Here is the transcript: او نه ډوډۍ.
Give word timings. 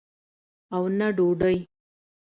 او 0.75 0.81
نه 0.97 1.07
ډوډۍ. 1.17 1.57